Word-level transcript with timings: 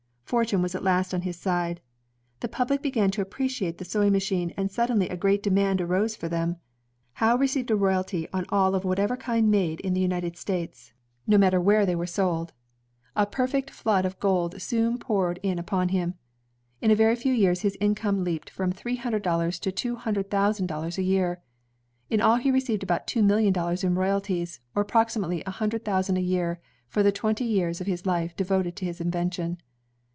Fortune 0.31 0.61
was 0.61 0.73
at 0.75 0.81
last 0.81 1.13
on 1.13 1.23
his 1.23 1.35
side. 1.35 1.81
The 2.39 2.47
public 2.47 2.81
began 2.81 3.11
to 3.11 3.21
appreciate 3.21 3.79
the 3.79 3.83
sewing 3.83 4.13
machine 4.13 4.53
and 4.55 4.71
suddenly 4.71 5.09
a 5.09 5.17
great 5.17 5.43
demand 5.43 5.81
arose 5.81 6.15
for 6.15 6.29
them. 6.29 6.55
Howe 7.15 7.35
received 7.37 7.69
a 7.69 7.75
royalty 7.75 8.29
on 8.31 8.45
all 8.47 8.73
of 8.73 8.85
whatever 8.85 9.17
kind 9.17 9.51
made 9.51 9.81
ELIAS 9.83 9.83
HOWE 9.83 9.87
141 9.89 9.89
in 9.89 9.93
the 9.93 10.15
United 10.15 10.37
States, 10.39 10.93
no 11.27 11.37
matter 11.37 11.59
where 11.59 11.85
they 11.85 11.97
were 11.97 12.07
sold. 12.07 12.53
A 13.13 13.25
perfect 13.25 13.71
flood 13.71 14.05
of 14.05 14.17
gold 14.21 14.61
soon 14.61 14.97
poured 14.97 15.37
in 15.43 15.59
upon 15.59 15.89
him. 15.89 16.13
In 16.79 16.91
a 16.91 16.95
very 16.95 17.17
few 17.17 17.33
years 17.33 17.63
his 17.63 17.75
income 17.81 18.23
leaped 18.23 18.49
from 18.49 18.71
three 18.71 18.95
hundred 18.95 19.23
dollars 19.23 19.59
to 19.59 19.69
two 19.69 19.97
hundred 19.97 20.31
thousand 20.31 20.67
dollars 20.67 20.97
a 20.97 21.03
year. 21.03 21.41
In 22.09 22.21
all 22.21 22.37
he 22.37 22.51
received 22.51 22.83
about 22.83 23.05
two 23.05 23.21
million 23.21 23.51
dollars 23.51 23.83
in 23.83 23.95
royalties, 23.95 24.61
or 24.75 24.83
ap 24.83 24.87
proximately 24.91 25.43
a 25.45 25.51
hundred 25.51 25.83
thousand 25.83 26.15
a 26.15 26.21
year, 26.21 26.61
for 26.87 27.03
the 27.03 27.11
twenty 27.11 27.43
years 27.43 27.81
of 27.81 27.87
his 27.87 28.05
life 28.05 28.33
devoted 28.37 28.77
to 28.77 28.85
his 28.85 29.01
invention. 29.01 29.57